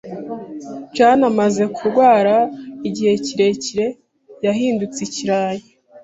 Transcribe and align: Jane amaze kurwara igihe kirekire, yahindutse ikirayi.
Jane 0.95 1.23
amaze 1.31 1.63
kurwara 1.75 2.35
igihe 2.87 3.13
kirekire, 3.25 3.87
yahindutse 4.45 4.99
ikirayi. 5.07 5.63